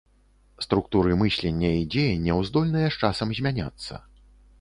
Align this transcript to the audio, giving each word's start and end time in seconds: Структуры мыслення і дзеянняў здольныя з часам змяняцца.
Структуры 0.65 1.11
мыслення 1.19 1.69
і 1.79 1.83
дзеянняў 1.95 2.41
здольныя 2.47 2.87
з 2.95 3.05
часам 3.05 3.27
змяняцца. 3.41 4.01